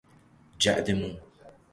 [0.59, 1.15] جعد مو